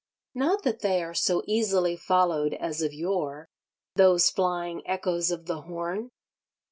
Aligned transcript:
Not 0.33 0.63
that 0.63 0.79
they 0.79 1.03
are 1.03 1.13
so 1.13 1.43
easily 1.45 1.95
followed 1.95 2.55
as 2.55 2.81
of 2.81 2.91
yore, 2.91 3.45
those 3.95 4.31
flying 4.31 4.81
echoes 4.87 5.29
of 5.29 5.45
the 5.45 5.61
horn! 5.61 6.09